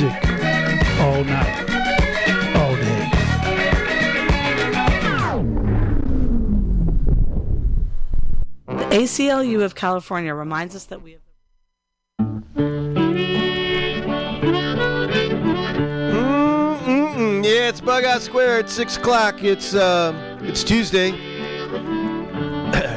[0.00, 0.28] music
[1.00, 1.70] all night,
[2.56, 3.10] all day.
[8.66, 11.20] The ACLU of California reminds us that we have.
[16.86, 17.44] Mm-mm-mm.
[17.44, 19.44] Yeah, it's Bughouse Square at six o'clock.
[19.44, 21.10] It's uh, it's Tuesday.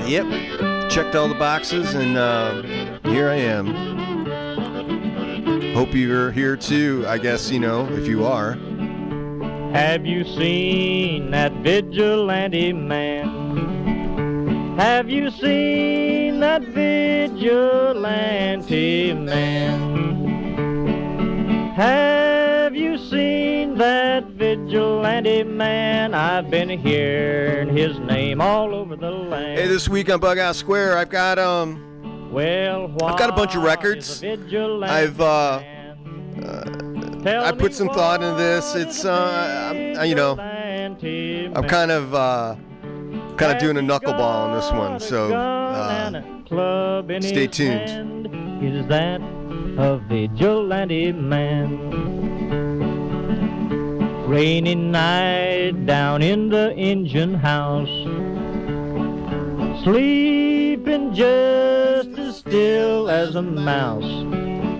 [0.08, 0.26] yep,
[0.90, 2.64] checked all the boxes, and uh,
[3.04, 3.97] here I am.
[5.78, 7.06] Hope you're here too.
[7.08, 8.54] I guess you know if you are.
[9.74, 14.80] Have you seen that vigilante man?
[14.80, 17.44] Have you seen that vigilante
[19.14, 20.16] man?
[21.76, 26.16] Have you seen that vigilante man?
[26.16, 29.60] I've been hearing his name all over the land.
[29.60, 31.87] Hey, this week on Bughouse Square, I've got um,
[32.32, 34.24] well, I've got a bunch of records.
[34.24, 35.62] I've uh,
[36.44, 36.88] uh
[37.26, 38.76] I put some thought into this.
[38.76, 42.56] It's uh, I'm, you know, I'm kind of uh,
[43.38, 46.22] kind of doing a knuckleball on this one, so uh,
[47.22, 48.28] stay tuned.
[48.64, 49.22] Is that
[49.78, 52.28] a vigilante man?
[54.28, 57.88] Rainy night down in the engine house,
[59.84, 64.26] sleeping just as still as a mouse.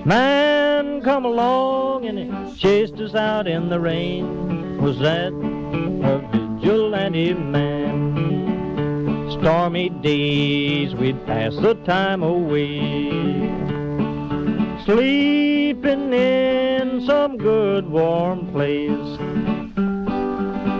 [0.06, 4.82] Man come along and he chased us out in the rain.
[4.82, 8.18] Was that a vigilante man?
[9.40, 13.10] Stormy days we'd pass the time away.
[14.86, 19.57] Sleeping in some good warm place.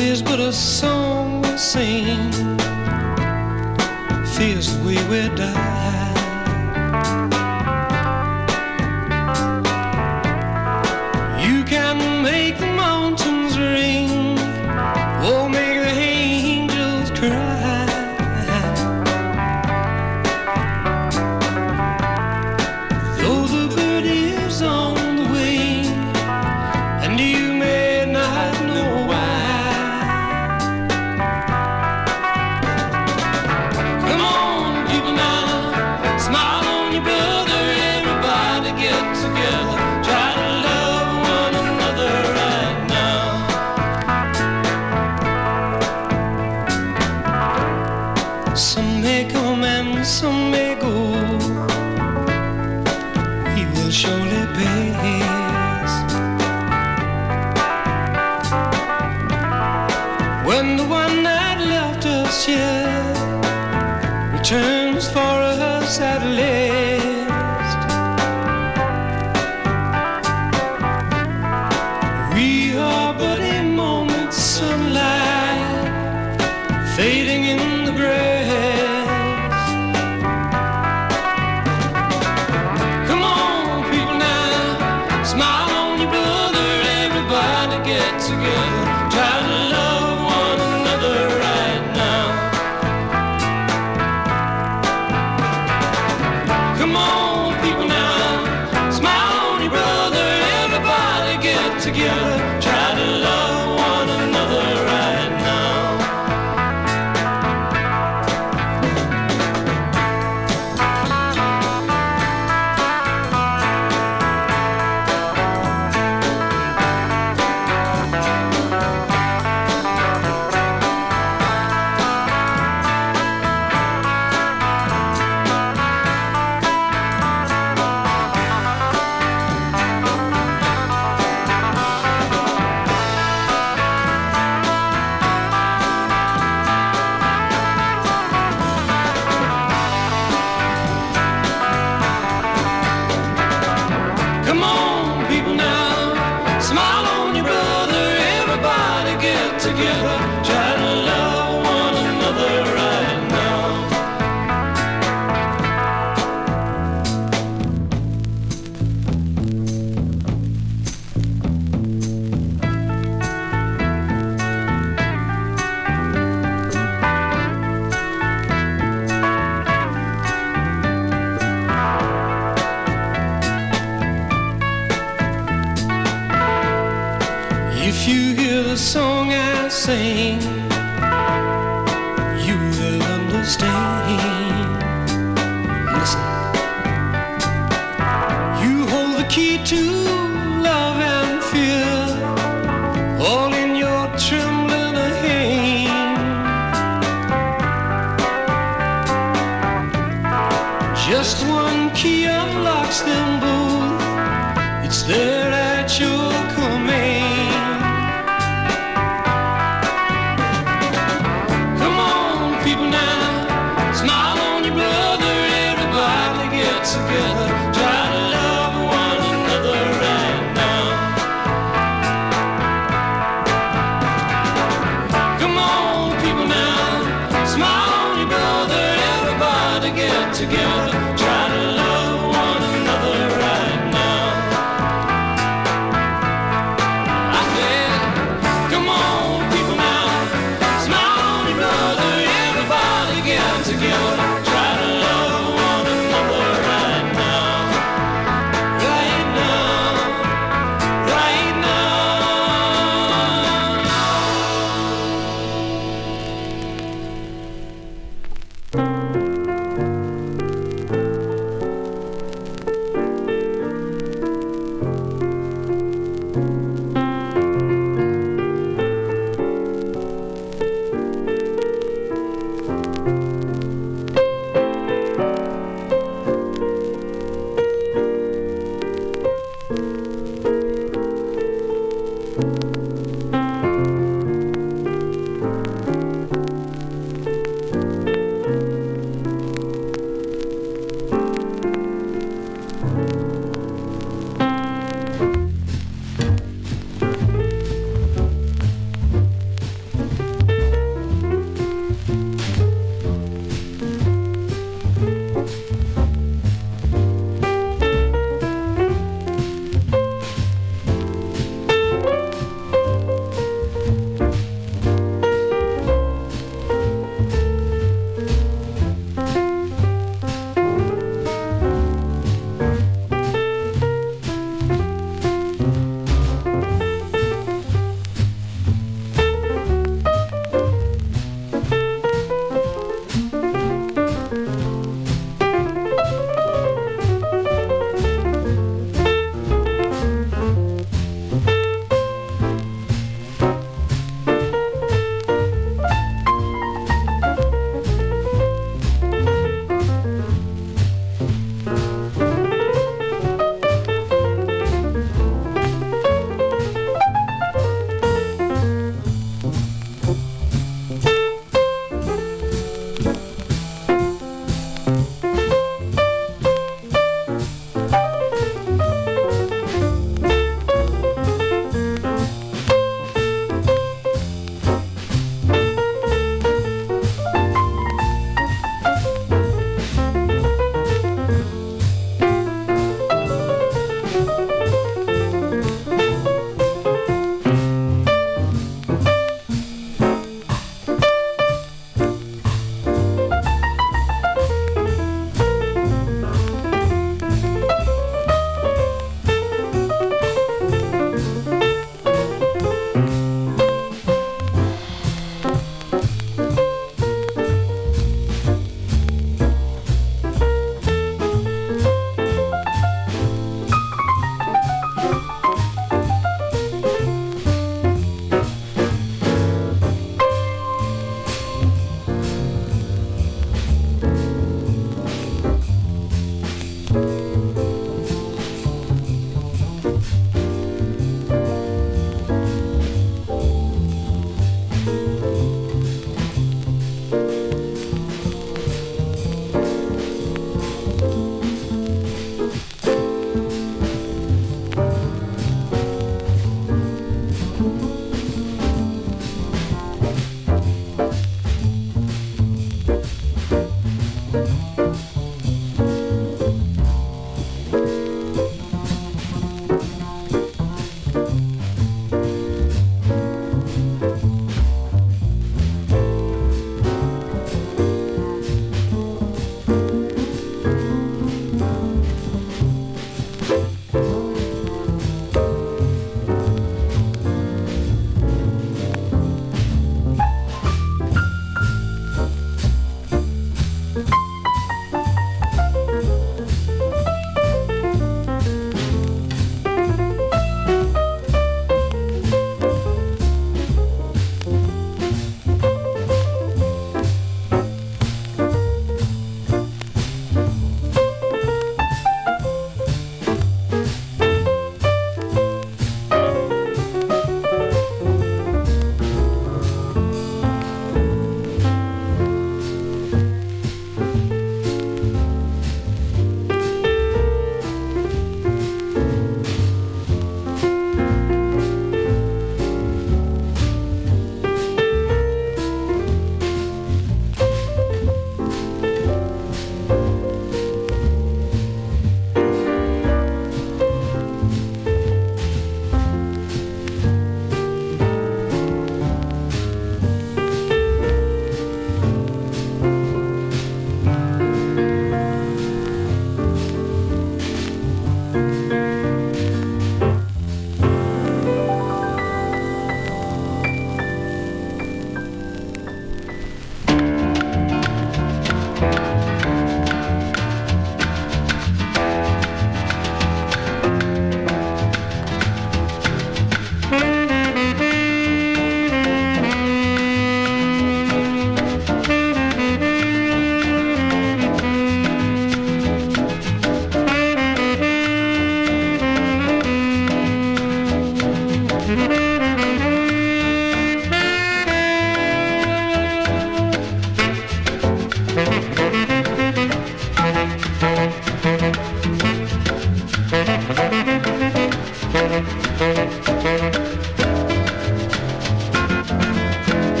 [0.00, 2.30] Is but a song we sing,
[4.36, 7.37] feels the way we die.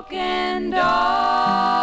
[0.00, 1.79] Broken dog?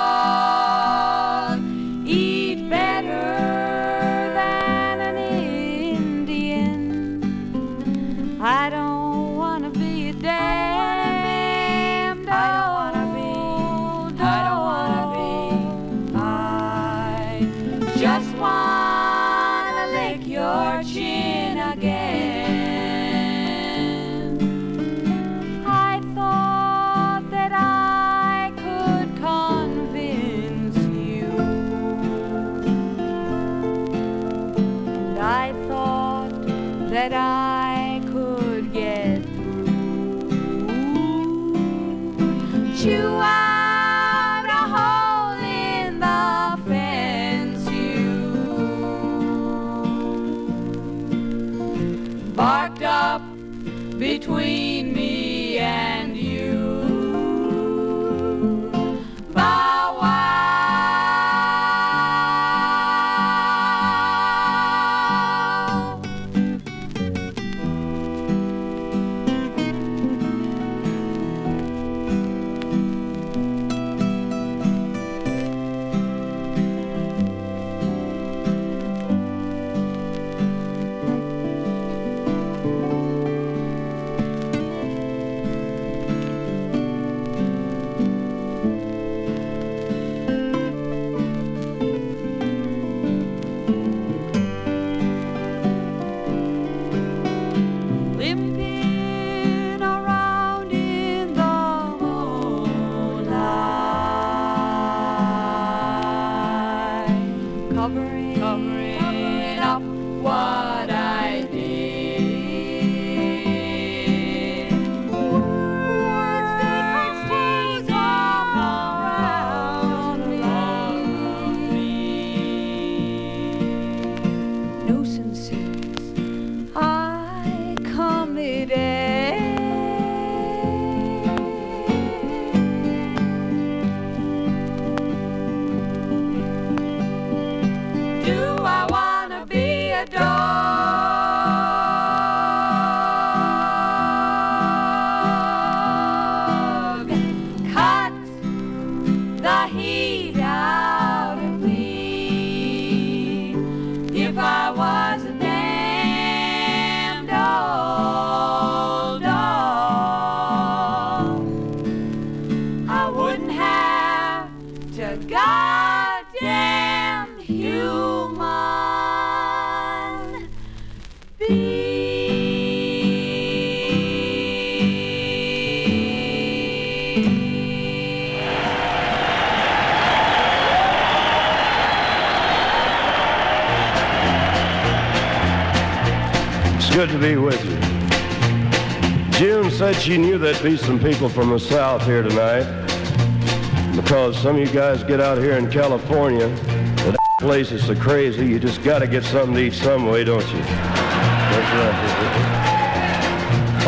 [195.68, 196.48] In California.
[196.48, 200.24] The place is so crazy, you just got to get something to eat some way,
[200.24, 200.60] don't you?
[200.60, 201.94] That's right.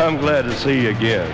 [0.00, 1.28] I'm glad to see you again.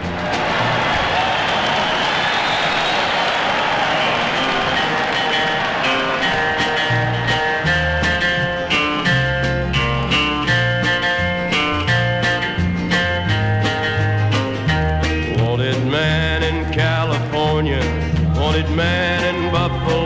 [15.38, 17.80] Wanted man in California,
[18.36, 20.05] wanted man in Buffalo,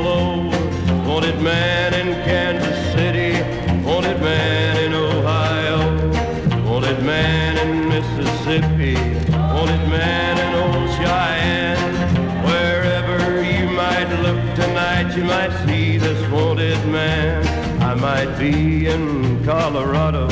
[1.20, 3.32] wanted man in Kansas City,
[3.82, 5.78] wanted man in Ohio,
[6.64, 8.94] wanted man in Mississippi,
[9.30, 11.76] wanted man in old Cheyenne.
[12.46, 17.46] Wherever you might look tonight, you might see this wanted man.
[17.82, 20.24] I might be in Colorado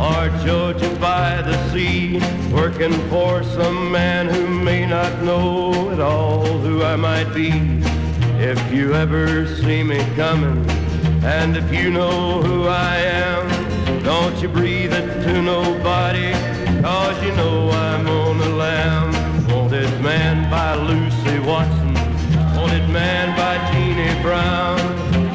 [0.00, 2.20] or Georgia by the sea,
[2.50, 7.82] working for some man who may not know at all who I might be.
[8.44, 10.68] If you ever see me coming,
[11.22, 16.32] and if you know who I am, don't you breathe it to nobody,
[16.82, 19.12] cause you know I'm on the lam.
[19.46, 21.94] Wanted man by Lucy Watson,
[22.56, 24.76] wanted man by Jeannie Brown,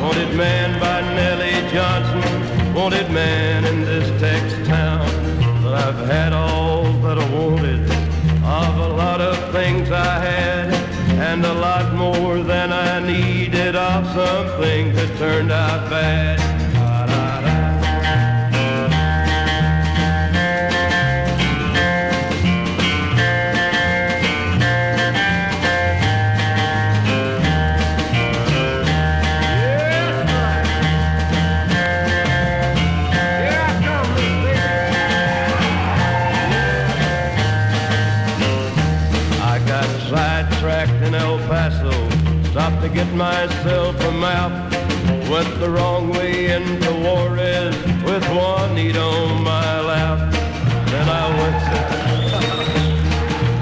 [0.01, 5.07] wanted man by Nellie Johnson, wanted man in this Texas town.
[5.63, 6.56] But I've had all
[11.28, 16.46] and a lot more than I needed of some things that turned out bad.
[42.97, 44.51] Get myself a map.
[45.29, 50.19] Went the wrong way into Juarez with Juanita on my lap.
[50.91, 51.79] Then I went to,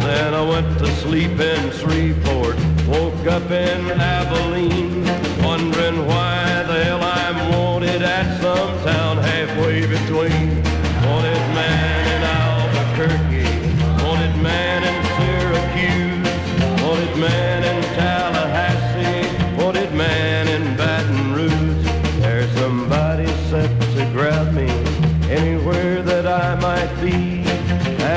[0.06, 2.56] then I went to sleep in Shreveport.
[2.88, 5.04] Woke up in Abilene,
[5.44, 10.35] wondering why the hell I'm wanted at some town halfway between.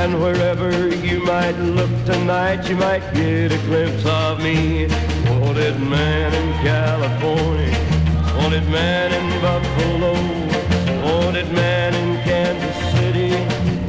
[0.01, 4.87] And wherever you might look tonight, you might get a glimpse of me.
[5.27, 7.77] Wanted man in California,
[8.37, 10.13] wanted man in Buffalo,
[11.03, 13.31] wanted man in Kansas City,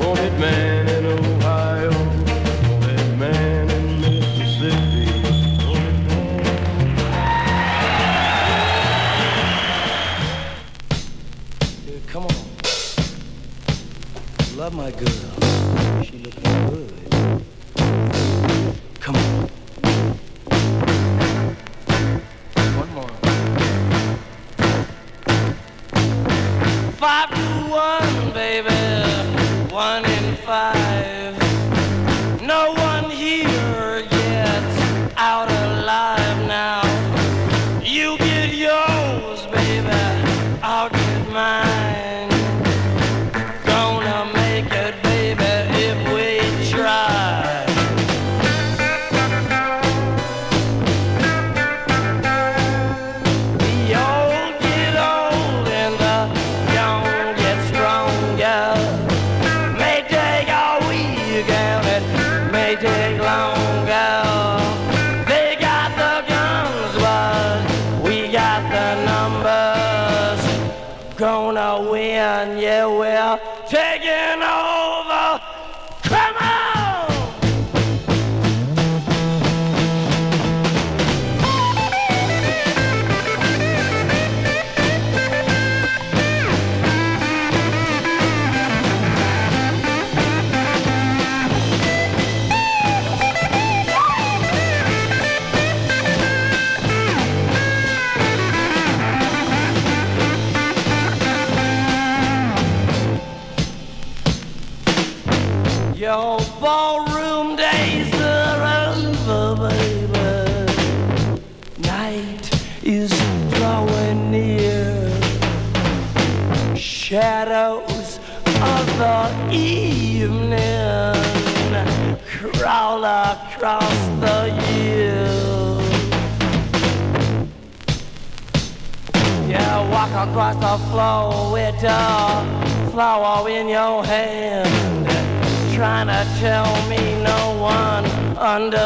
[0.05, 0.80] wanted man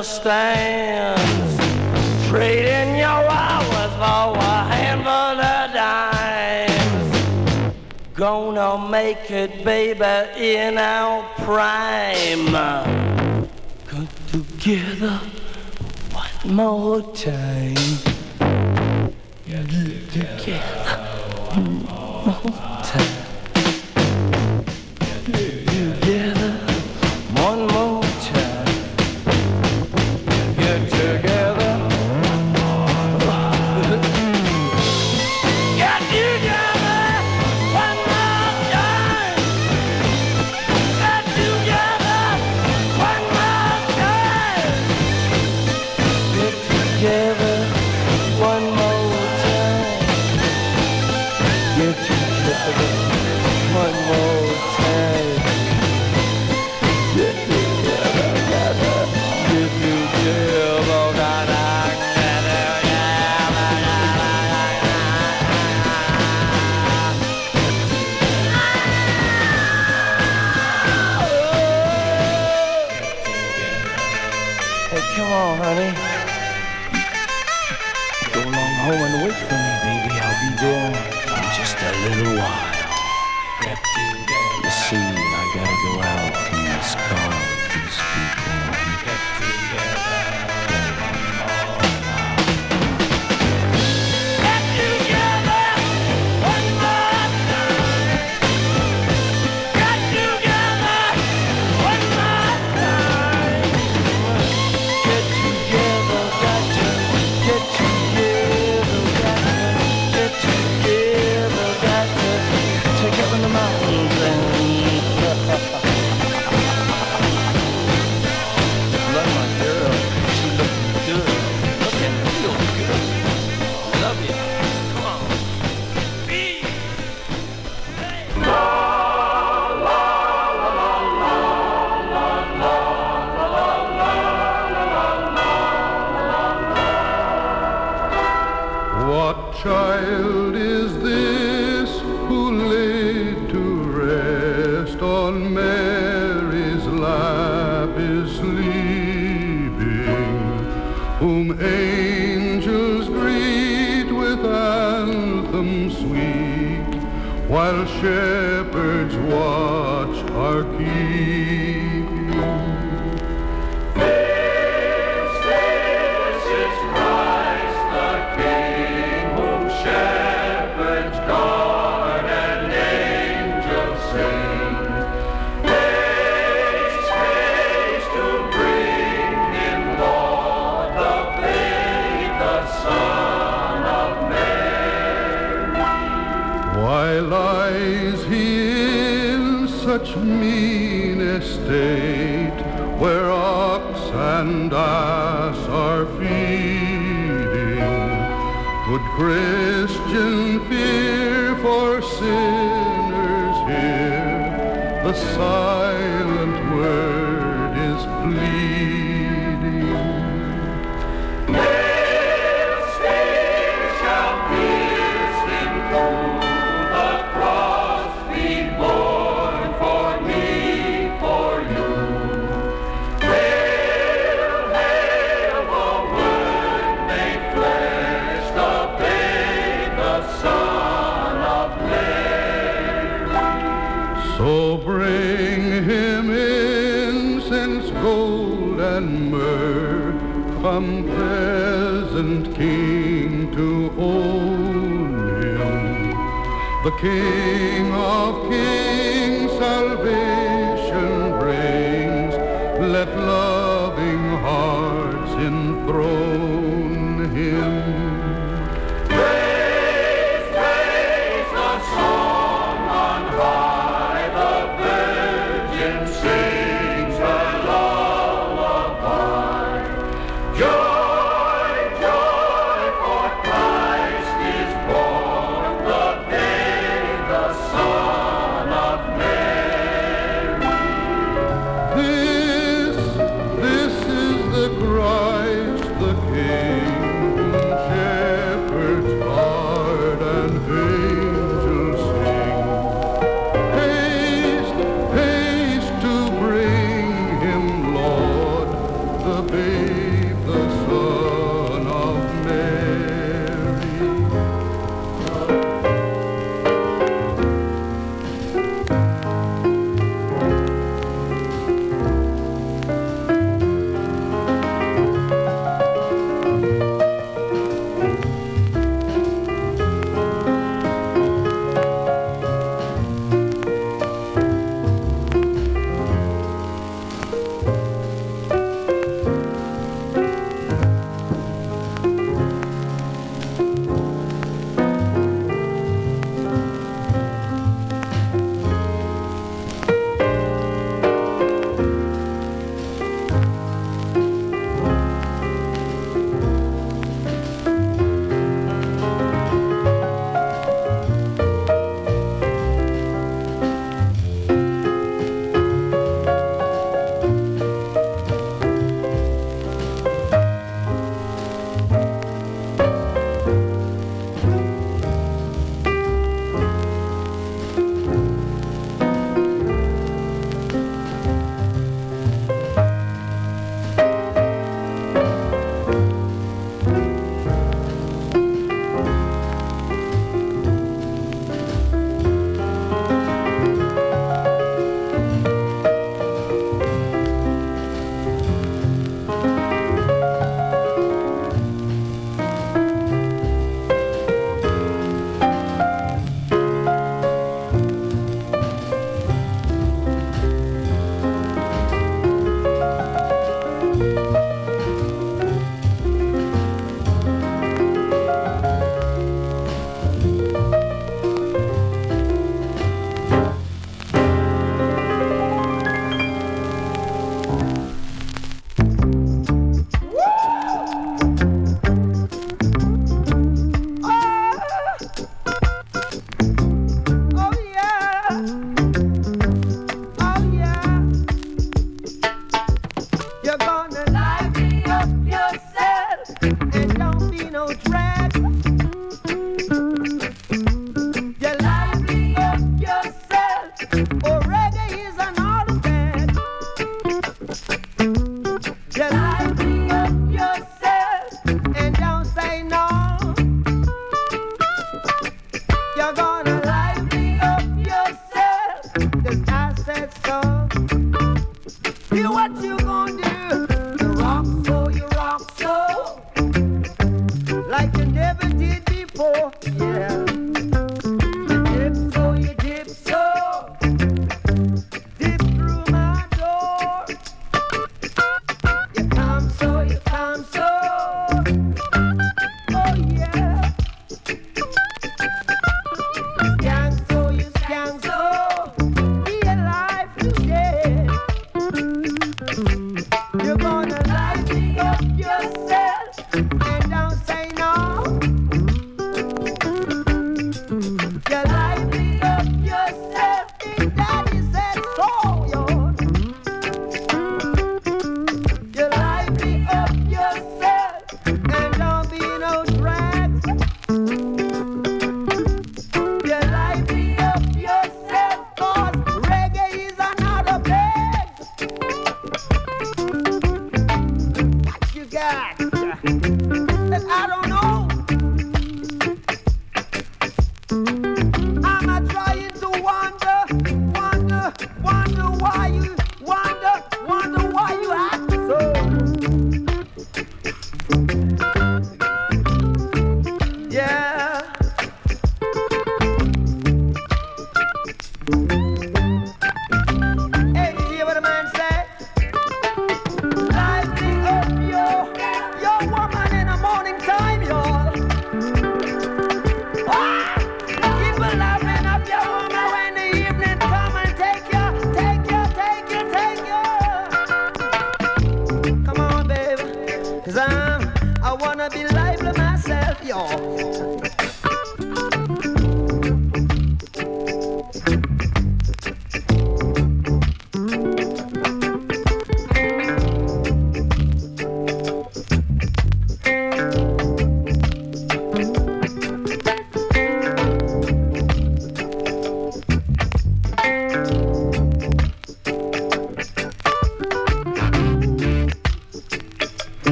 [0.00, 1.56] understands.
[2.28, 7.12] Trading your hours for a handful of dimes.
[8.14, 12.54] Gonna make it, baby, in our prime.
[13.88, 15.20] Come together
[16.12, 17.74] one more time.
[19.46, 19.68] Get
[20.12, 20.89] together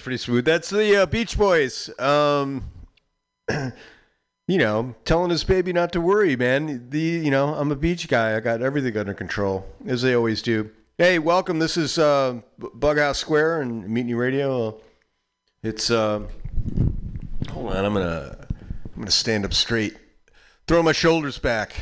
[0.00, 0.44] pretty smooth.
[0.44, 1.90] That's the uh, Beach Boys.
[1.98, 2.64] Um,
[3.48, 6.90] you know, telling his baby not to worry, man.
[6.90, 8.36] The you know, I'm a beach guy.
[8.36, 10.70] I got everything under control, as they always do.
[10.98, 11.58] Hey, welcome.
[11.58, 14.80] This is uh, Bughouse Square and Mutiny Radio.
[15.62, 16.22] It's uh,
[17.50, 17.84] hold on.
[17.84, 18.36] I'm gonna
[18.94, 19.96] I'm gonna stand up straight,
[20.66, 21.74] throw my shoulders back.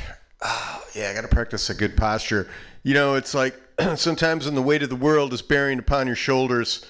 [0.42, 2.48] Ah, yeah, I got to practice a good posture.
[2.82, 3.54] You know, it's like
[3.96, 6.84] sometimes when the weight of the world is bearing upon your shoulders,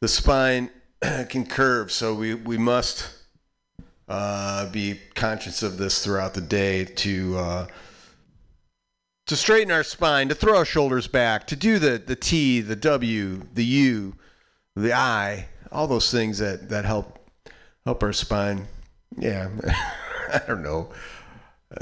[0.00, 0.70] the spine
[1.28, 1.90] can curve.
[1.92, 3.08] So we we must
[4.08, 7.66] uh, be conscious of this throughout the day to uh,
[9.26, 12.76] to straighten our spine, to throw our shoulders back, to do the the T, the
[12.76, 14.14] W, the U,
[14.74, 17.18] the I, all those things that that help
[17.84, 18.66] help our spine.
[19.18, 19.48] Yeah,
[20.32, 20.92] I don't know.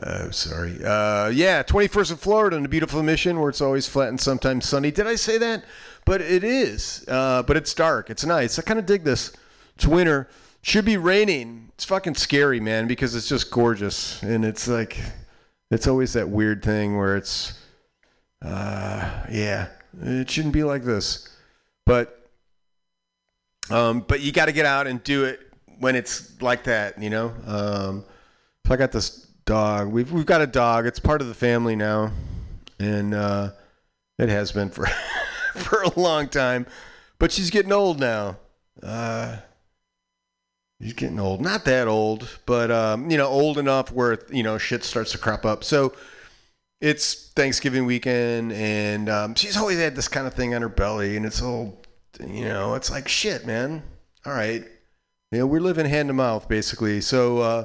[0.03, 0.83] Uh, sorry.
[0.83, 4.67] Uh, yeah, 21st in Florida in a beautiful mission where it's always flat and sometimes
[4.67, 4.91] sunny.
[4.91, 5.65] Did I say that?
[6.05, 7.05] But it is.
[7.09, 8.11] Uh, but it's dark.
[8.11, 8.59] It's nice.
[8.59, 9.33] I kind of dig this.
[9.77, 10.29] It's winter.
[10.63, 11.71] Should be raining.
[11.75, 14.23] It's fucking scary, man, because it's just gorgeous.
[14.23, 14.99] And it's like,
[15.71, 17.59] it's always that weird thing where it's,
[18.43, 19.69] uh, yeah,
[20.03, 21.29] it shouldn't be like this.
[21.87, 22.29] But,
[23.71, 25.41] um, but you got to get out and do it
[25.79, 27.35] when it's like that, you know?
[27.47, 28.05] Um,
[28.67, 29.89] so I got this dog.
[29.89, 30.87] We've we've got a dog.
[30.87, 32.13] It's part of the family now,
[32.79, 33.51] and uh,
[34.19, 34.87] it has been for
[35.63, 36.67] for a long time.
[37.19, 38.39] But she's getting old now.
[38.83, 39.39] Uh,
[40.83, 41.41] she's getting old.
[41.41, 45.19] Not that old, but um, you know, old enough where you know shit starts to
[45.19, 45.65] crop up.
[45.65, 45.95] So
[46.81, 51.17] it's Thanksgiving weekend, and um, she's always had this kind of thing on her belly,
[51.17, 51.81] and it's all
[52.21, 52.75] you know.
[52.75, 53.83] It's like shit, man.
[54.27, 54.65] All right,
[55.31, 57.01] you know, we're living hand to mouth basically.
[57.01, 57.39] So.
[57.39, 57.65] Uh,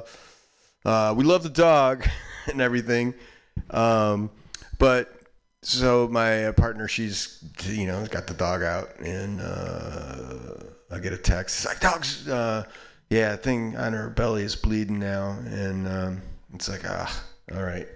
[0.84, 2.06] uh, we love the dog
[2.46, 3.14] and everything,
[3.70, 4.30] um,
[4.78, 5.19] but
[5.62, 11.18] so my partner, she's you know got the dog out, and uh, I get a
[11.18, 11.58] text.
[11.58, 12.64] It's like dog's, uh,
[13.10, 16.22] yeah, thing on her belly is bleeding now, and um,
[16.54, 17.88] it's like ah, all right.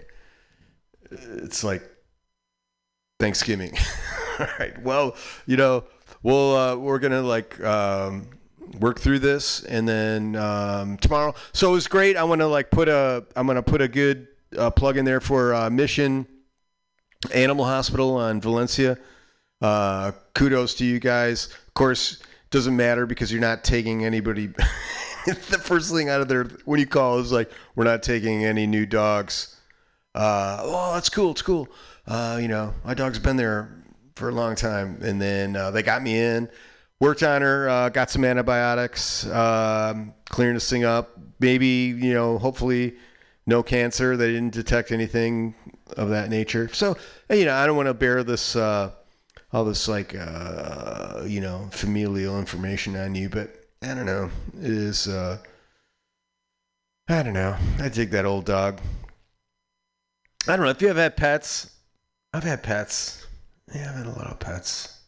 [1.11, 1.83] It's like
[3.21, 3.77] Thanksgiving.
[4.39, 4.81] all right.
[4.83, 5.85] Well, you know,
[6.23, 8.29] we'll uh, we're gonna like um,
[8.81, 12.71] work through this and then um, tomorrow so it was great i want to like
[12.71, 14.27] put a i'm to put a good
[14.59, 16.27] uh, plug in there for uh, mission
[17.33, 18.99] animal hospital on valencia.
[19.61, 21.47] Uh, kudos to you guys.
[21.47, 24.47] Of course doesn't matter because you're not taking anybody
[25.27, 28.67] the first thing out of there when you call is like we're not taking any
[28.67, 29.61] new dogs.
[30.15, 31.69] Uh, oh that's cool it's cool.
[32.07, 33.83] Uh, you know my dog's been there
[34.15, 34.99] for a long time.
[35.03, 36.49] And then uh, they got me in
[37.01, 41.19] worked on her, uh, got some antibiotics, um, clearing this thing up.
[41.41, 42.95] Maybe you know, hopefully,
[43.47, 44.17] no cancer.
[44.17, 45.55] They didn't detect anything
[45.97, 46.69] of that nature.
[46.73, 46.97] So
[47.31, 48.91] you know, I don't want to bear this uh,
[49.53, 54.31] all this like uh, you know familial information on you, but I don't know.
[54.61, 55.09] It is.
[55.09, 55.39] Uh,
[57.09, 57.57] I don't know.
[57.79, 58.81] I dig that old dog.
[60.49, 61.71] I don't know if you have had pets.
[62.33, 63.27] I've had pets.
[63.75, 65.01] Yeah, I've had a lot of pets.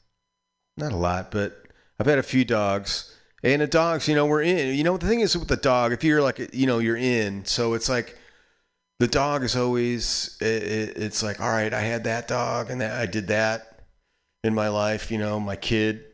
[0.77, 1.65] Not a lot, but
[1.99, 3.15] I've had a few dogs.
[3.43, 4.75] And the dogs, you know, we're in.
[4.75, 7.45] You know, the thing is with the dog, if you're like, you know, you're in.
[7.45, 8.17] So it's like
[8.99, 12.81] the dog is always, it, it, it's like, all right, I had that dog and
[12.81, 13.81] that I did that
[14.43, 15.11] in my life.
[15.11, 16.05] You know, my kid,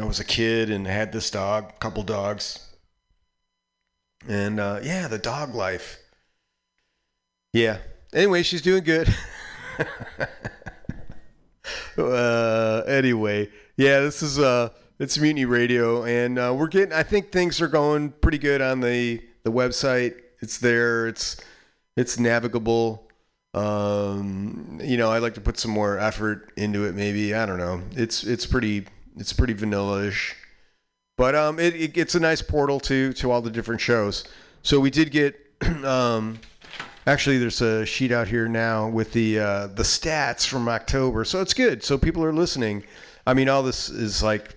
[0.00, 2.66] I was a kid and had this dog, couple dogs.
[4.28, 5.98] And uh, yeah, the dog life.
[7.52, 7.78] Yeah.
[8.12, 9.14] Anyway, she's doing good.
[11.98, 16.92] uh, anyway, yeah, this is uh, it's Mutiny Radio, and uh, we're getting.
[16.92, 20.16] I think things are going pretty good on the the website.
[20.40, 21.06] It's there.
[21.06, 21.40] It's
[21.96, 23.08] it's navigable.
[23.52, 26.94] Um, you know, I'd like to put some more effort into it.
[26.94, 27.82] Maybe I don't know.
[27.92, 28.86] It's it's pretty
[29.16, 30.36] it's pretty vanilla-ish,
[31.16, 34.24] but um, it, it it's a nice portal to to all the different shows.
[34.62, 35.36] So we did get
[35.84, 36.38] um,
[37.06, 41.40] actually there's a sheet out here now with the uh, the stats from October, so
[41.40, 41.82] it's good.
[41.82, 42.84] So people are listening.
[43.26, 44.56] I mean, all this is like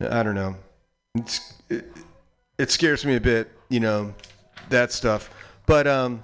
[0.00, 0.56] I don't know.
[1.14, 1.86] It's, it,
[2.58, 4.14] it scares me a bit, you know,
[4.68, 5.30] that stuff.
[5.66, 6.22] But um,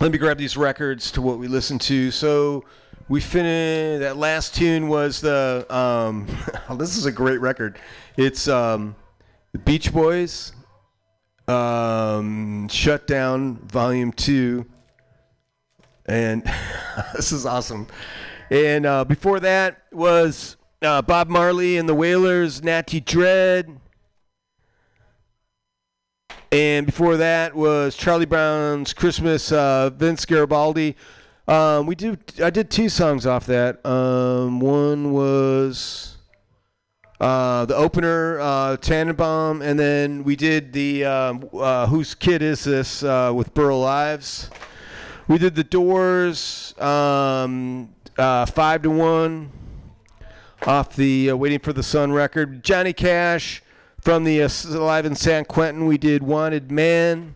[0.00, 2.10] let me grab these records to what we listened to.
[2.10, 2.64] So
[3.08, 4.00] we finished.
[4.00, 5.66] That last tune was the.
[5.70, 6.28] Um,
[6.68, 7.78] oh, this is a great record.
[8.16, 8.94] It's um,
[9.52, 10.52] the Beach Boys.
[11.48, 14.66] Um, Shut Down Volume Two.
[16.06, 16.42] And
[17.14, 17.88] this is awesome.
[18.50, 23.80] And uh, before that was uh, Bob Marley and the Wailers, Natty Dread.
[26.50, 30.94] And before that was Charlie Brown's Christmas, uh, Vince Guaraldi.
[31.46, 32.16] Um, we do.
[32.42, 33.84] I did two songs off that.
[33.84, 36.16] Um, one was
[37.20, 42.64] uh, the opener, uh, Tannenbaum, and then we did the um, uh, Whose Kid Is
[42.64, 44.48] This uh, with Burl Ives.
[45.26, 49.52] We did the Doors, um, uh, five to one,
[50.66, 52.64] off the uh, Waiting for the Sun record.
[52.64, 53.62] Johnny Cash
[54.08, 55.84] from the uh, Live in San Quentin.
[55.84, 57.34] We did Wanted Man.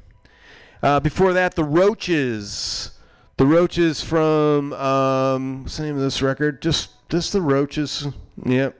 [0.83, 2.93] Uh, before that, the Roches.
[3.37, 6.63] The Roches from um, what's the name of this record?
[6.63, 8.09] Just just the Roches.
[8.47, 8.75] Yep.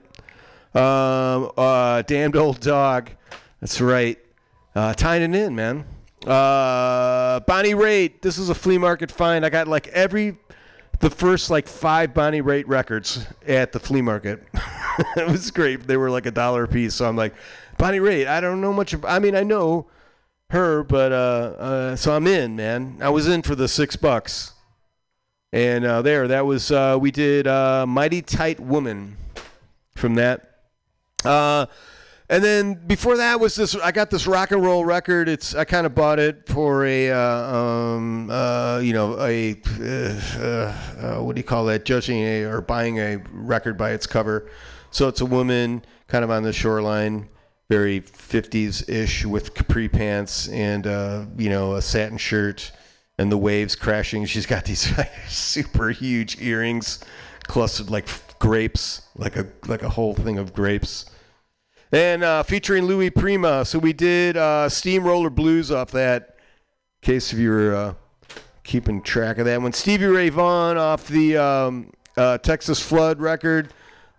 [0.73, 3.11] Um, uh, damned old dog.
[3.61, 4.17] That's right.
[4.73, 5.85] Uh, tying it in, man.
[6.25, 8.21] Uh, Bonnie Raitt.
[8.23, 9.45] This is a flea market find.
[9.45, 10.39] I got like every
[10.99, 14.41] the first like five Bonnie Raitt records at the flea market.
[15.15, 15.85] it was great.
[15.85, 16.95] They were like a dollar a piece.
[16.95, 17.35] So I'm like,
[17.77, 18.27] Bonnie Raitt.
[18.27, 18.93] I don't know much.
[18.93, 19.87] Of, I mean, I know
[20.49, 22.97] her, but uh, uh, so I'm in, man.
[23.01, 24.53] I was in for the six bucks,
[25.51, 29.17] and uh, there, that was uh, we did uh, "Mighty Tight Woman"
[29.95, 30.59] from that.
[31.23, 31.65] Uh,
[32.29, 33.75] and then before that was this.
[33.75, 35.27] I got this rock and roll record.
[35.27, 40.41] It's I kind of bought it for a, uh, um, uh, you know, a uh,
[40.41, 41.85] uh, what do you call that?
[41.85, 44.49] Judging a or buying a record by its cover.
[44.89, 47.27] So it's a woman kind of on the shoreline,
[47.73, 52.71] very 50s ish with capri pants and uh, you know a satin shirt
[53.17, 54.25] and the waves crashing.
[54.25, 54.93] She's got these
[55.27, 57.03] super huge earrings,
[57.47, 58.07] clustered like
[58.37, 61.05] grapes, like a like a whole thing of grapes
[61.93, 63.63] and uh, featuring Louis Prima.
[63.65, 66.37] So we did uh, Steamroller Blues off that.
[67.01, 67.93] In case if you were uh,
[68.63, 73.73] keeping track of that one, Stevie Ray Vaughan off the um, uh, Texas Flood record,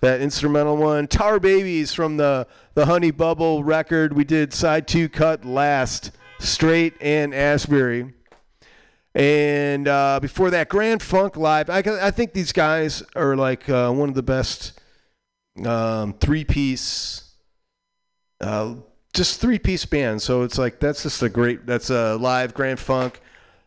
[0.05, 1.07] that instrumental one.
[1.07, 4.12] Tar Babies from the the Honey Bubble record.
[4.12, 8.12] We did side two cut last, Straight and Asbury.
[9.14, 11.70] And uh, before that, Grand Funk Live.
[11.70, 14.78] I, I think these guys are like uh, one of the best
[15.64, 17.24] um, three piece
[18.40, 18.74] uh,
[19.12, 20.20] just three piece band.
[20.20, 21.66] So it's like that's just a great.
[21.66, 23.20] That's a live Grand Funk.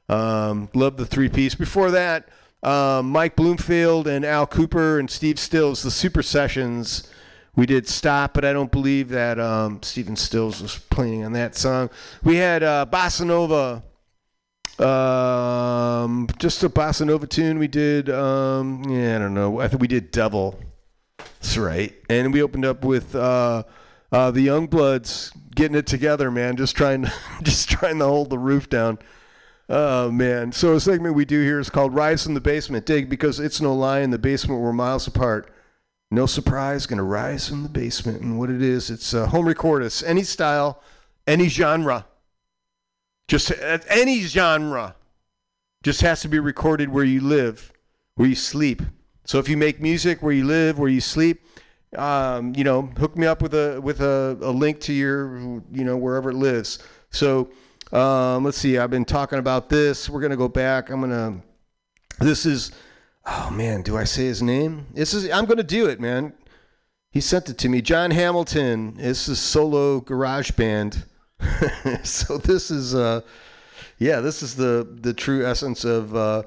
[0.10, 1.56] Um, love the three piece.
[1.56, 2.30] Before that,
[2.64, 7.10] um, Mike Bloomfield and Al Kooper and Steve Stills, the Super Sessions.
[7.56, 11.56] We did stop, but I don't believe that um, Stephen Stills was playing on that
[11.56, 11.90] song.
[12.24, 13.84] We had uh, Bossa Nova,
[14.80, 17.58] um, just a Bossa Nova tune.
[17.58, 19.60] We did, um, yeah, I don't know.
[19.60, 20.60] I think we did Devil.
[21.18, 21.96] That's right.
[22.10, 23.64] And we opened up with uh,
[24.12, 26.58] uh, the Youngbloods getting it together, man.
[26.58, 27.14] Just trying, to,
[27.44, 29.00] just trying to hold the roof down.
[29.70, 30.54] Oh man!
[30.54, 33.60] So a segment we do here is called "Rise from the Basement." Dig because it's
[33.60, 34.00] no lie.
[34.00, 35.52] In the basement, we're miles apart.
[36.10, 40.04] No surprise, gonna rise from the basement, and what it is, it's uh, home recordus,
[40.04, 40.82] any style,
[41.26, 42.06] any genre,
[43.28, 44.96] just uh, any genre,
[45.84, 47.74] just has to be recorded where you live,
[48.16, 48.82] where you sleep.
[49.26, 51.46] So if you make music where you live, where you sleep,
[51.98, 55.38] um, you know, hook me up with a with a, a link to your,
[55.74, 56.80] you know, wherever it lives.
[57.10, 57.50] So
[57.92, 58.78] um, let's see.
[58.78, 60.10] I've been talking about this.
[60.10, 60.90] We're gonna go back.
[60.90, 61.42] I'm gonna.
[62.20, 62.72] This is.
[63.26, 64.88] Oh man, do I say his name?
[64.94, 65.30] This is.
[65.30, 66.34] I'm gonna do it, man.
[67.12, 67.82] He sent it to me.
[67.82, 68.96] John Hamilton.
[68.98, 71.06] This is solo garage band.
[72.04, 72.96] so this is.
[72.96, 73.22] Uh,
[74.00, 76.16] yeah, this is the the true essence of.
[76.16, 76.44] Uh,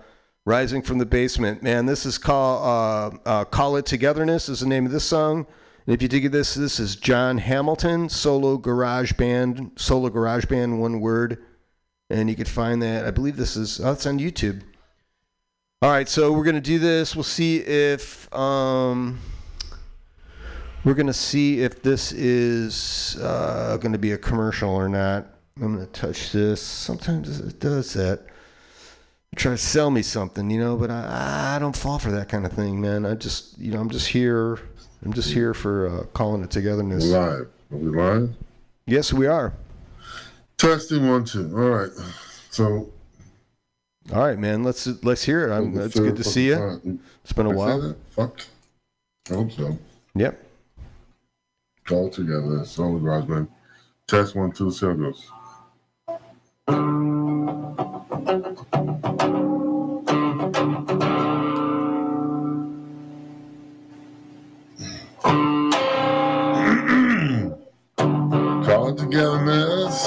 [0.47, 1.62] Rising from the Basement.
[1.62, 5.47] Man, this is called uh, uh, Call It Togetherness is the name of this song.
[5.86, 10.81] And if you dig this, this is John Hamilton, solo garage band, solo garage band,
[10.81, 11.43] one word.
[12.11, 13.07] And you could find that.
[13.07, 14.62] I believe this is, oh, it's on YouTube.
[15.82, 17.16] All right, so we're going to do this.
[17.16, 19.19] We'll see if, um,
[20.85, 25.27] we're going to see if this is uh, going to be a commercial or not.
[25.61, 26.61] I'm going to touch this.
[26.61, 28.27] Sometimes it does that
[29.36, 32.44] try to sell me something, you know, but I, I don't fall for that kind
[32.44, 33.07] of thing, man.
[33.07, 34.59] I just, you know, I'm just here.
[35.02, 37.05] I'm just here for uh, calling it togetherness.
[37.05, 37.48] We're live.
[37.72, 38.35] Are we live?
[38.86, 39.55] Yes, we are.
[40.59, 41.51] Testing one, two.
[41.56, 41.90] All right.
[42.51, 42.90] So.
[44.12, 44.62] All right, man.
[44.62, 45.52] Let's let's hear it.
[45.55, 47.01] I'm, it's good to see you.
[47.22, 47.97] It's been a I while.
[48.10, 48.43] Fuck.
[49.31, 49.78] I hope so.
[50.14, 50.47] Yep.
[51.90, 52.64] All together.
[52.64, 53.48] Solid Rosman.
[54.06, 54.70] Test one, two.
[54.70, 55.31] See how it goes.
[65.22, 67.01] Mm-hmm.
[68.64, 70.06] Call it togetherness.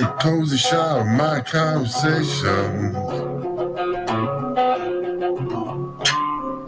[0.00, 2.94] A cozy shot of my conversation.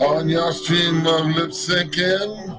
[0.01, 2.55] On your stream of lip syncing.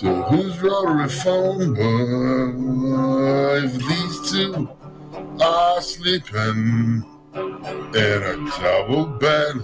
[0.00, 1.74] To whose rotary phone
[3.52, 4.68] but if these two
[5.40, 7.04] are sleeping
[7.34, 9.54] in a double bed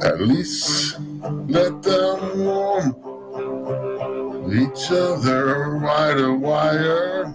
[0.00, 0.98] at least
[1.46, 2.94] let them warm
[4.52, 7.26] each other wide a wire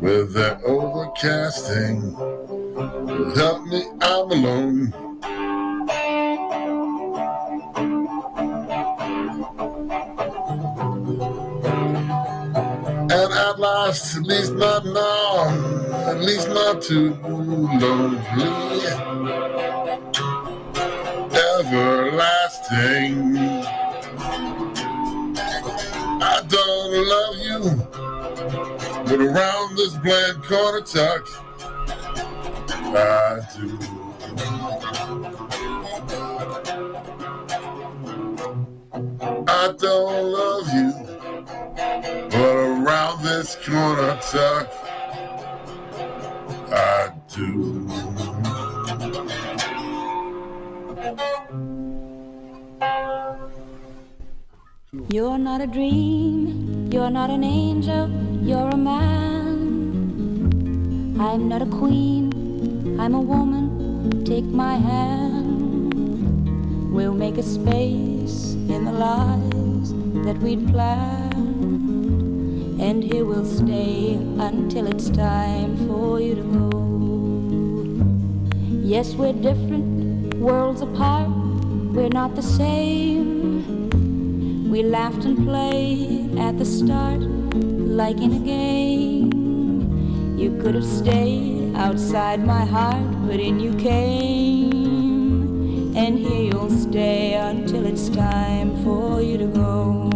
[0.00, 2.14] with their overcasting.
[3.36, 5.07] Help me, I'm alone.
[13.58, 15.48] Last, at least not now,
[16.08, 18.20] at least not too lonely.
[21.58, 23.38] Everlasting.
[26.22, 27.60] I don't love you,
[29.06, 31.26] but around this bland corner tuck,
[32.70, 33.78] I do.
[39.48, 40.92] I don't love you,
[42.38, 44.68] but around this corner tuck,
[46.70, 47.88] I do.
[55.10, 58.08] You're not a dream, you're not an angel,
[58.40, 59.56] you're a man.
[61.20, 65.92] I'm not a queen, I'm a woman, take my hand.
[66.92, 69.92] We'll make a space in the lives
[70.24, 71.47] that we'd planned.
[72.80, 76.68] And here we'll stay until it's time for you to go.
[78.86, 83.90] Yes, we're different, worlds apart, we're not the same.
[84.70, 90.38] We laughed and played at the start, like in a game.
[90.38, 94.70] You could have stayed outside my heart, but in you came.
[95.96, 100.08] And here you'll stay until it's time for you to go.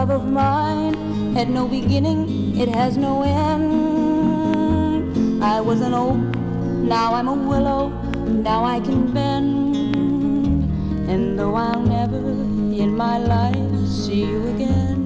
[0.00, 0.94] Love of mine
[1.34, 3.84] had no beginning, it has no end.
[5.44, 6.16] I was an oak,
[6.96, 7.90] now I'm a willow,
[8.24, 9.76] now I can bend.
[11.10, 15.02] And though I'll never in my life see you again,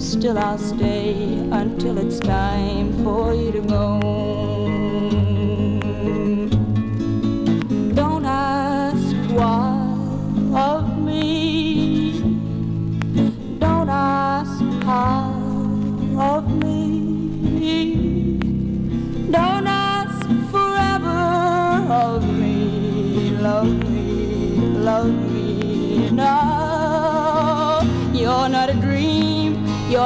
[0.00, 1.12] still I'll stay
[1.52, 5.37] until it's time for you to go.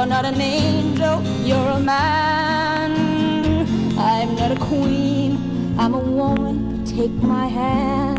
[0.03, 2.91] You're not an angel, you're a man.
[3.97, 5.39] I'm not a queen,
[5.79, 6.83] I'm a woman.
[6.83, 8.17] Take my hand.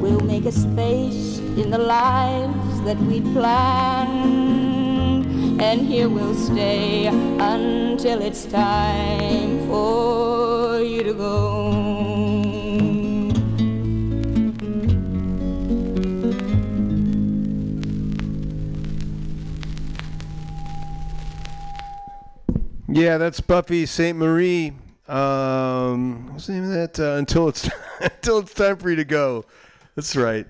[0.00, 5.26] We'll make a space in the lives that we planned.
[5.62, 12.15] And here we'll stay until it's time for you to go.
[22.96, 24.72] Yeah, that's Buffy Sainte-Marie.
[25.06, 26.98] Um, what's the name of that?
[26.98, 27.68] Uh, until it's
[28.00, 29.44] until it's time for you to go.
[29.96, 30.46] That's right.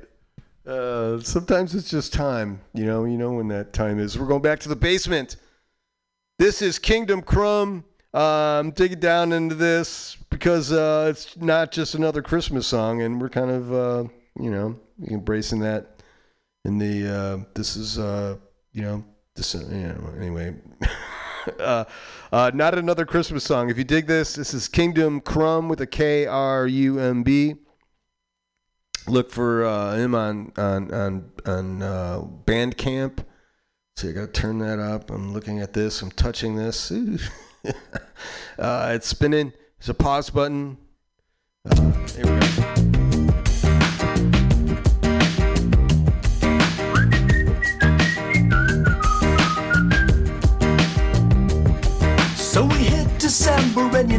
[0.64, 2.60] Uh, sometimes it's just time.
[2.72, 4.16] You know, you know when that time is.
[4.16, 5.34] We're going back to the basement.
[6.38, 7.82] This is Kingdom Krumb.
[8.14, 13.20] Uh, I'm digging down into this because uh, it's not just another Christmas song, and
[13.20, 14.04] we're kind of, uh,
[14.38, 14.78] you know,
[15.10, 16.00] embracing that.
[16.64, 18.36] In the uh, this is, uh,
[18.72, 19.04] you know,
[19.34, 19.66] this, uh,
[20.16, 20.54] anyway.
[21.60, 21.84] uh,
[22.32, 23.70] uh, not another Christmas song.
[23.70, 27.56] If you dig this, this is Kingdom Krumb with a K R U M B.
[29.08, 33.24] Look for uh, him on on on on uh, Bandcamp.
[33.96, 35.10] So I got to turn that up.
[35.10, 36.02] I'm looking at this.
[36.02, 36.92] I'm touching this.
[38.58, 39.52] Uh, it's spinning.
[39.78, 40.78] There's a pause button.
[41.68, 42.85] Uh, here we go.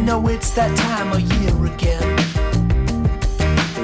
[0.08, 2.18] know it's that time of year again.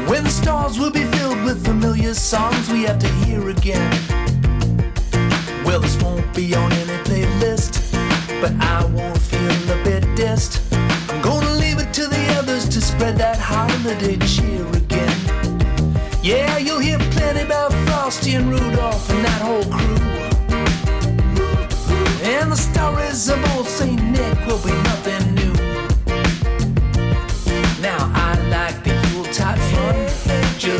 [0.07, 3.91] When the stars will be filled with familiar songs we have to hear again.
[5.65, 7.73] Well, this won't be on any playlist,
[8.39, 10.61] but I won't feel a bit dissed.
[11.09, 15.17] I'm gonna leave it to the others to spread that holiday cheer again.
[16.23, 20.13] Yeah, you'll hear plenty about Frosty and Rudolph and that whole crew.
[22.33, 24.01] And the stories of old St.
[24.01, 25.42] Nick will be nothing new.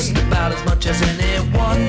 [0.03, 1.81] just about as much as anyone.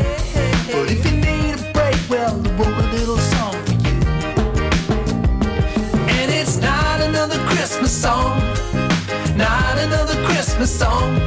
[0.70, 3.96] But if you need a break, well, I wrote a little song for you.
[6.14, 8.38] And it's not another Christmas song,
[9.36, 11.18] not another Christmas song.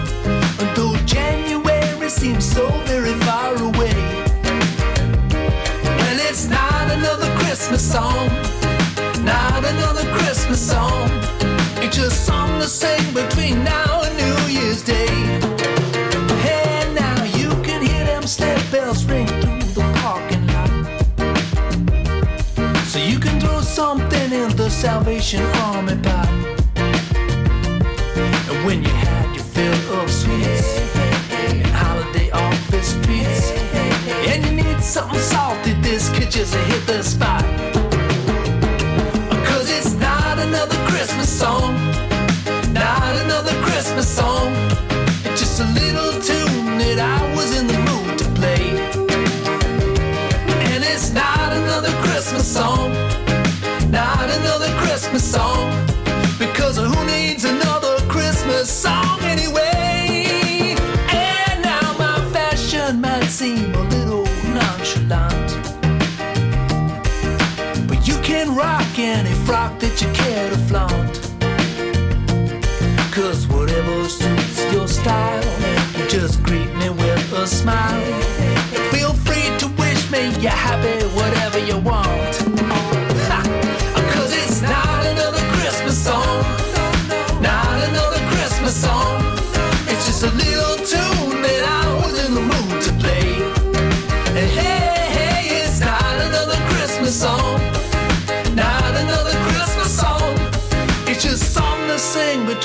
[0.76, 3.97] Though January seems so very far away.
[5.99, 8.30] Well, it's not another Christmas song,
[9.26, 11.09] not another Christmas song.
[11.84, 14.06] It's just something to sing between now
[24.78, 26.30] Salvation Army pop.
[28.48, 30.80] And when you had your fill of sweets
[31.32, 33.49] and holiday office treats,
[34.30, 37.77] and you need something salty, this could just hit the spot.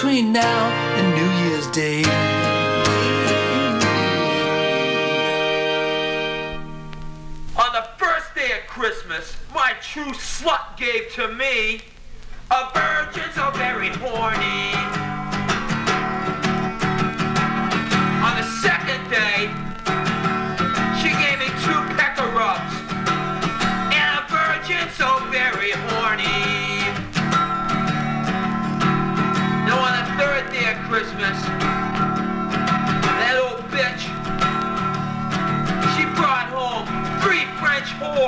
[0.02, 2.02] between now and New Year's Day.
[7.54, 11.82] On the first day of Christmas, my true slut gave to me
[12.50, 15.01] a virgin so very horny.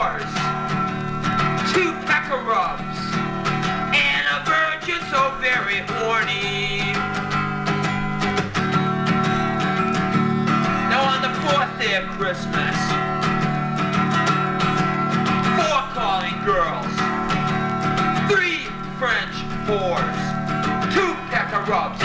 [0.05, 0.35] Wars,
[1.73, 2.99] two pecker rubs,
[3.97, 6.93] and a virgin so very horny.
[10.91, 12.77] Now on the fourth day of Christmas,
[15.57, 16.93] four calling girls,
[18.29, 18.69] three
[18.99, 20.21] French whores,
[20.93, 21.99] two pecker rubs,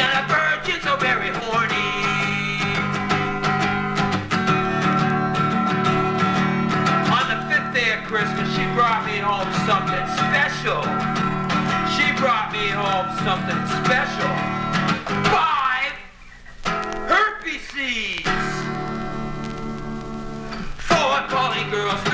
[13.29, 14.33] something special.
[15.29, 15.93] Five
[17.07, 18.25] herpes seeds.
[20.87, 22.08] Four calling girls.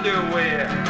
[0.00, 0.89] underwear.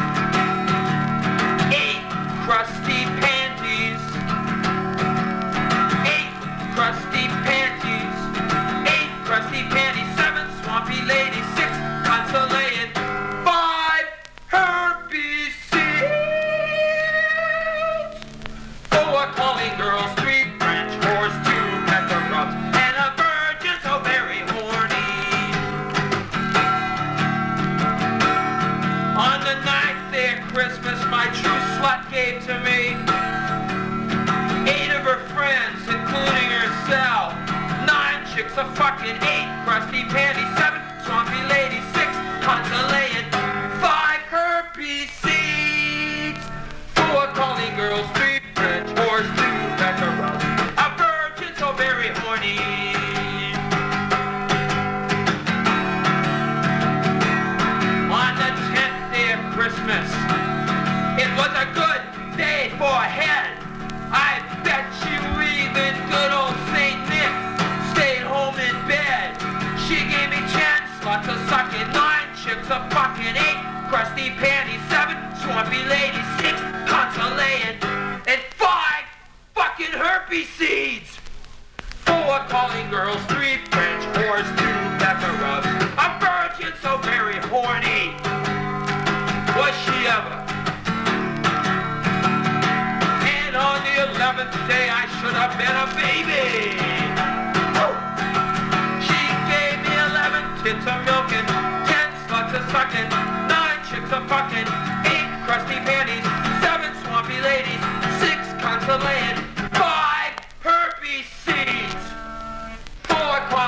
[39.00, 39.39] market.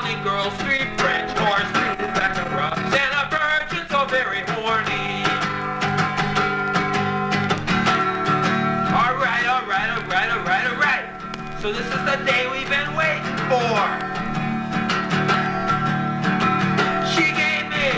[0.03, 5.23] Girls, three French two and a virgin so very horny.
[8.93, 11.61] Alright, alright, alright, alright, alright.
[11.61, 13.79] So this is the day we've been waiting for.
[17.13, 17.89] She gave me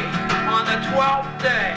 [0.48, 1.74] on the 12th day.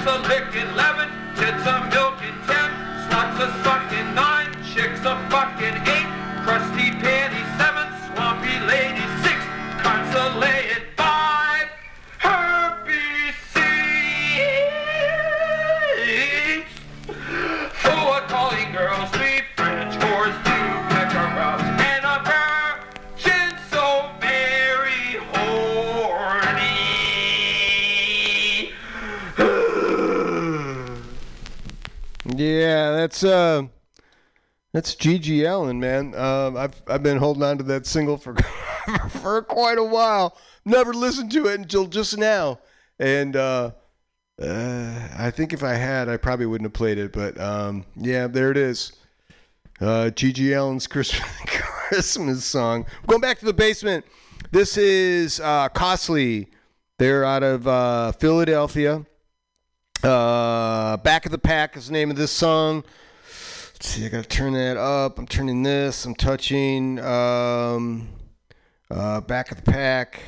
[0.00, 2.19] tits a licking lemon, tits a milk.
[33.20, 33.66] that's uh,
[34.72, 36.14] that's Allin, man.
[36.16, 38.34] Uh, I've I've been holding on to that single for
[39.08, 40.36] for quite a while.
[40.64, 42.60] Never listened to it until just now,
[42.98, 43.72] and uh,
[44.40, 47.12] uh, I think if I had, I probably wouldn't have played it.
[47.12, 48.92] But um, yeah, there it is.
[49.80, 52.86] Uh, GG Allin's Christmas Christmas song.
[53.06, 54.04] Going back to the basement.
[54.52, 56.48] This is uh, Costly.
[56.98, 59.06] They're out of Philadelphia.
[60.02, 62.84] Uh, Back of the Pack is the name of this song
[63.86, 65.18] see, I gotta turn that up.
[65.18, 66.04] I'm turning this.
[66.04, 68.08] I'm touching um,
[68.90, 70.20] uh, back of the pack,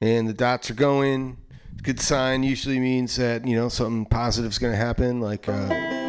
[0.00, 1.38] and the dots are going.
[1.82, 5.48] Good sign usually means that you know something positive is gonna happen, like.
[5.48, 5.99] Uh,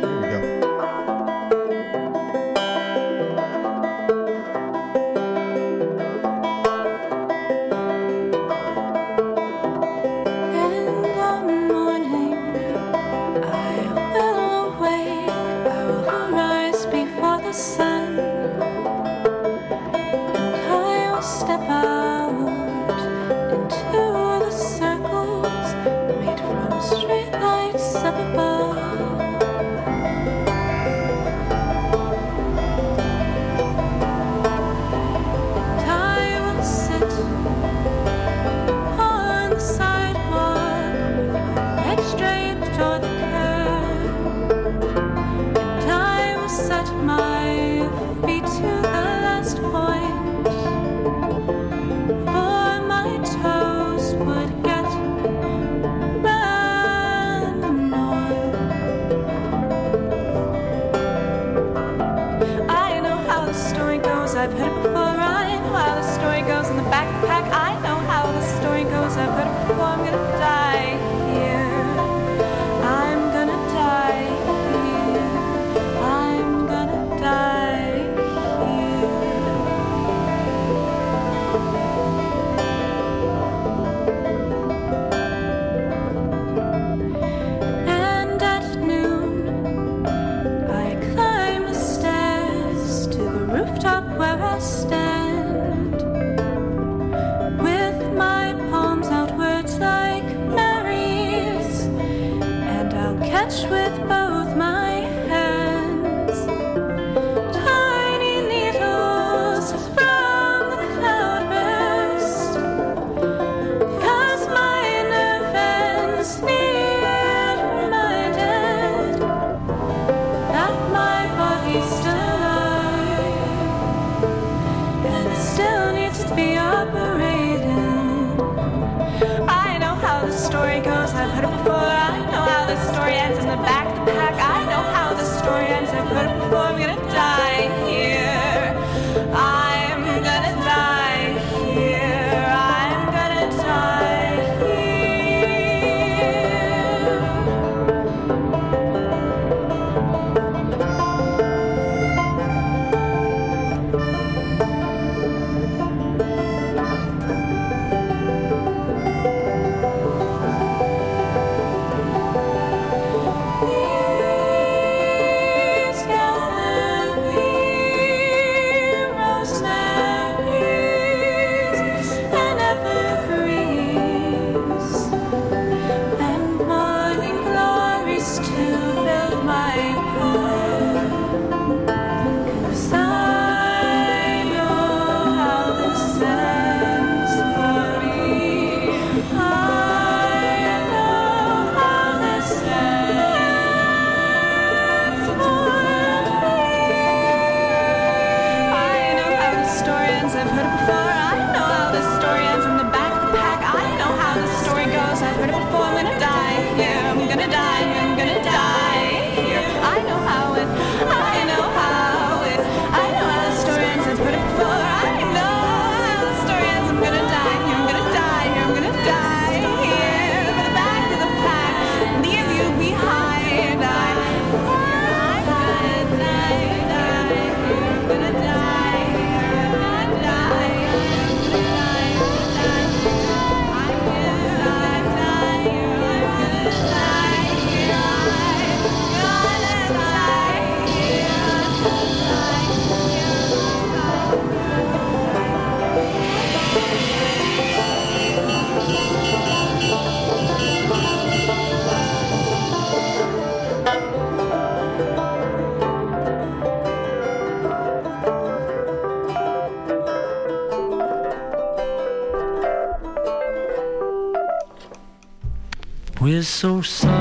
[266.61, 267.20] so sorry,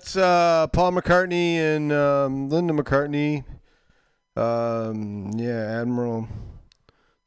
[0.00, 3.44] that's uh, Paul McCartney and um, Linda McCartney.
[4.34, 6.26] Um, yeah, Admiral.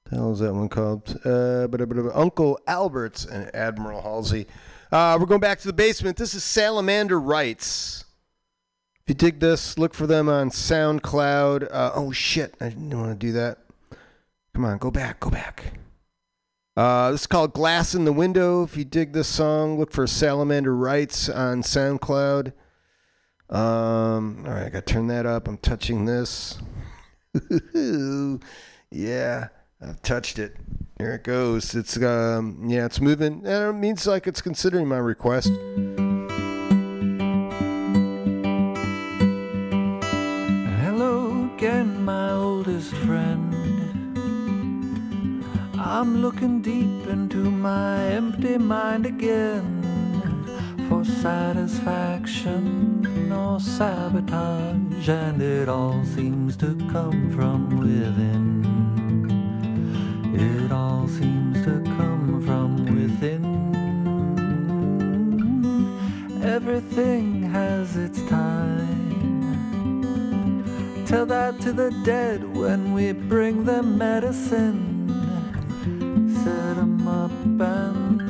[0.06, 1.20] the hell is that one called?
[1.24, 1.82] Uh, but,
[2.16, 4.48] Uncle Alberts and Admiral Halsey.
[4.92, 6.18] Uh, we're going back to the basement.
[6.18, 8.06] This is Salamander Rights.
[8.96, 11.68] If you dig this, look for them on SoundCloud.
[11.72, 13.60] Uh, oh shit, I didn't want to do that.
[14.56, 15.74] Come on, go back, go back.
[16.76, 18.64] Uh, this is called Glass in the Window.
[18.64, 22.54] If you dig this song, look for Salamander Rights on SoundCloud.
[23.50, 25.48] Um, all right, I got to turn that up.
[25.48, 26.58] I'm touching this.
[28.92, 29.48] yeah,
[29.82, 30.56] I've touched it.
[30.98, 31.76] Here it goes.
[31.76, 33.46] It's um, yeah, it's moving.
[33.46, 35.50] And it means like it's considering my request.
[40.82, 43.54] Hello again, my oldest friend.
[45.78, 50.03] I'm looking deep into my empty mind again
[50.88, 58.64] for satisfaction or sabotage, and it all seems to come from within.
[60.34, 63.44] It all seems to come from within.
[66.44, 68.82] Everything has its time.
[71.06, 75.10] Tell that to the dead when we bring them medicine.
[76.44, 78.23] Set 'em up and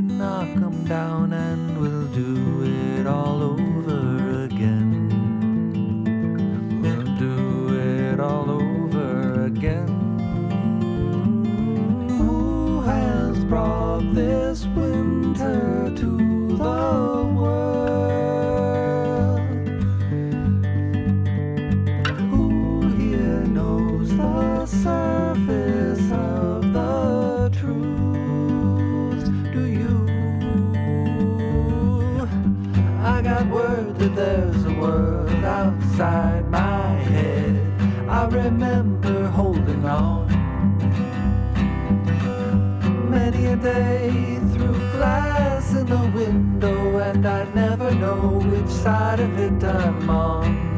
[0.00, 4.90] knock 'em down, and we'll do it all over again.
[6.80, 9.88] We'll do it all over again.
[12.18, 16.10] Who has brought this winter to
[16.56, 17.31] the
[34.14, 37.56] there's a world outside my head.
[38.08, 40.28] I remember holding on
[43.10, 49.38] many a day through glass in the window, and I never know which side of
[49.38, 50.72] it I'm on.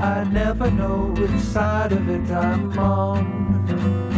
[0.00, 4.11] I never know which side of it I'm on.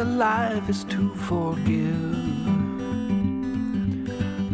[0.00, 2.16] Be alive is to forgive.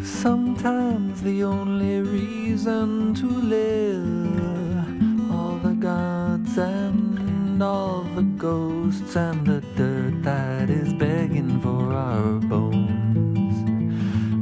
[0.05, 5.31] Sometimes the only reason to live.
[5.31, 12.41] All the gods and all the ghosts and the dirt that is begging for our
[12.41, 13.57] bones.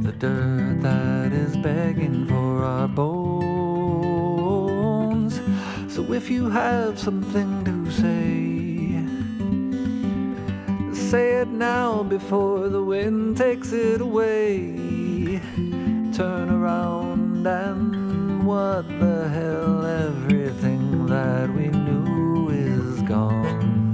[0.03, 4.09] The dirt that is begging for our bones.
[5.87, 8.54] So if you have something to say,
[11.05, 15.39] say it now before the wind takes it away.
[16.15, 23.93] Turn around and what the hell, everything that we knew is gone.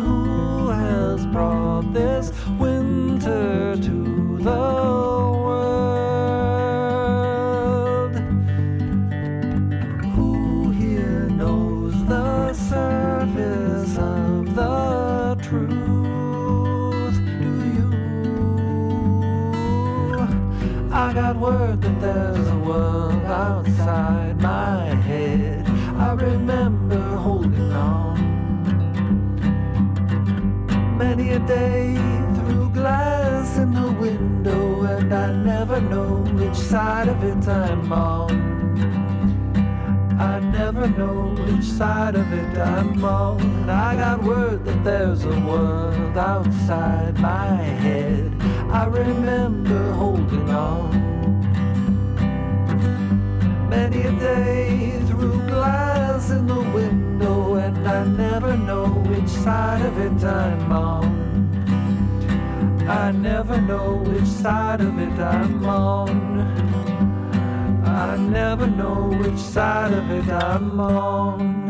[0.00, 5.01] Who has brought this winter to the
[21.42, 25.66] word that there's a world outside my head.
[25.98, 28.16] I remember holding on
[30.96, 31.96] many a day
[32.36, 38.30] through glass in the window, and I never know which side of it I'm on.
[40.20, 43.68] I never know which side of it I'm on.
[43.68, 48.30] I got word that there's a world outside my head.
[48.70, 51.21] I remember holding on.
[53.72, 59.96] Many a day through glass in the window, and I never know which side of
[59.98, 61.06] it I'm on.
[62.86, 66.40] I never know which side of it I'm on.
[67.86, 71.61] I never know which side of it I'm on.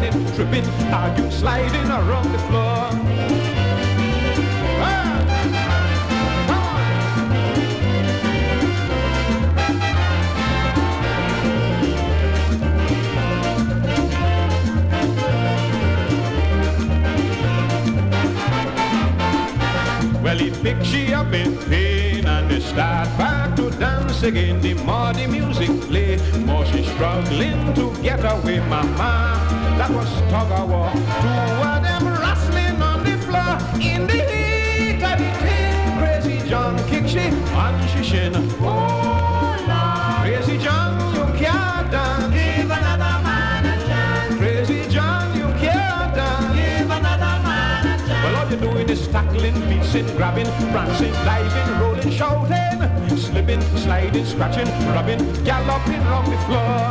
[0.00, 0.64] Tripping, tripping,
[1.18, 2.88] you sliding around the floor.
[20.22, 24.62] Well, he picks she up in pain and they start back to dance again.
[24.62, 26.16] The more the music play,
[26.46, 30.92] more she's struggling to get away, mama that was tug of war.
[30.92, 35.98] Two of them wrestling on the floor in the heat of the thing.
[35.98, 37.32] Crazy John kick she
[37.64, 38.34] and she shin.
[38.60, 42.28] Oh Lord, Crazy John, you can't dance.
[42.28, 44.36] Give another man a chance.
[44.36, 46.52] Crazy John, you can't dance.
[46.60, 48.22] Give another man a chance.
[48.24, 54.68] Well, all you're doing is tackling, beating, grabbing, prancing, diving, rolling, shouting, slipping, sliding, scratching,
[54.92, 56.90] rubbing, galloping round the floor.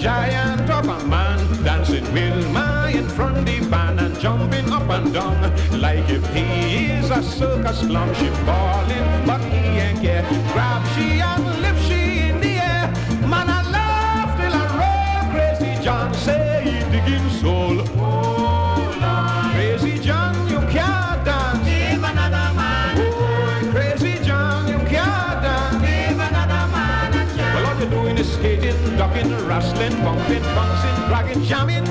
[0.00, 5.12] Giant of a man dancing with my in front the band and jumping up and
[5.12, 5.38] down
[5.78, 8.14] like if he is a circus clown.
[8.14, 10.22] She falling, but he ain't care.
[10.52, 12.86] Grab she and lift she in the air.
[13.28, 15.32] Man, I laugh till I roll.
[15.32, 17.59] Crazy John say he digging soul.
[31.50, 31.84] Jamming,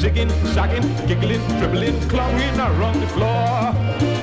[0.00, 4.17] zigging, zagging, giggling, dribbling, clunging around the floor.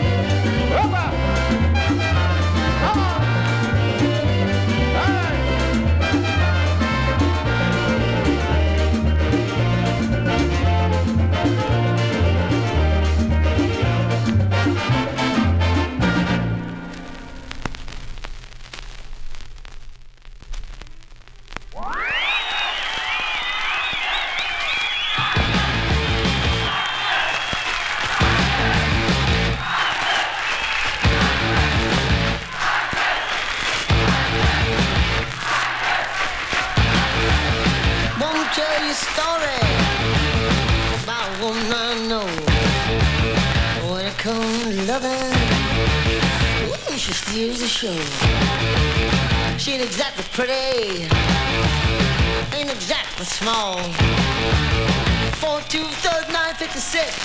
[56.67, 57.24] 56.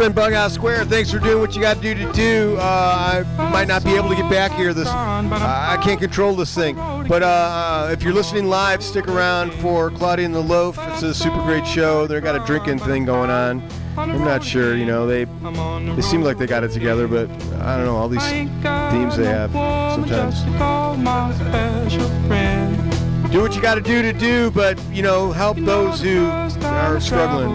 [0.00, 0.86] This Bughouse Square.
[0.86, 2.56] Thanks for doing what you got to do to do.
[2.58, 4.72] Uh, I might not be able to get back here.
[4.72, 6.74] This I can't control this thing.
[6.74, 10.78] But uh, uh, if you're listening live, stick around for Claudia and the Loaf.
[10.92, 12.06] It's a super great show.
[12.06, 13.62] They've got a drinking thing going on.
[13.98, 14.74] I'm not sure.
[14.74, 15.24] You know, they
[15.94, 17.28] they seem like they got it together, but
[17.60, 19.52] I don't know all these themes they have
[19.92, 20.40] sometimes.
[23.30, 26.98] Do what you got to do to do, but you know, help those who are
[27.00, 27.54] struggling.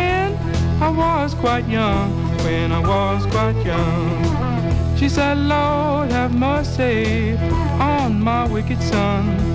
[0.91, 2.11] was quite young,
[2.43, 4.97] when I was quite young.
[4.97, 7.35] She said, Lord, have mercy
[7.79, 9.50] on my wicked son.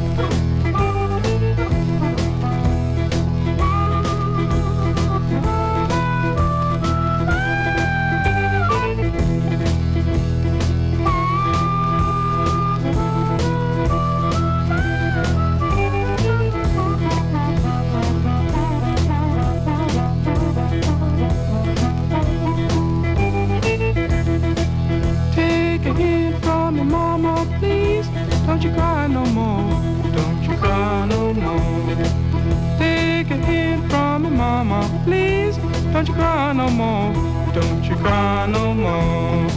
[35.05, 35.57] Please.
[35.93, 37.13] Don't you cry no more.
[37.53, 39.49] Don't you cry no more.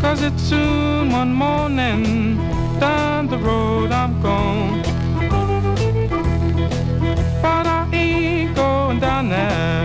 [0.00, 2.36] Cause it's soon one morning.
[2.80, 4.82] Down the road I'm gone.
[7.42, 9.81] But I ain't going down there